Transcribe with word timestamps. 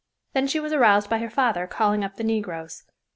Then 0.33 0.47
she 0.47 0.59
was 0.59 0.73
aroused 0.73 1.11
by 1.11 1.19
her 1.19 1.29
father 1.29 1.67
calling 1.67 2.03
up 2.03 2.15
the 2.15 2.23
negroes. 2.23 2.85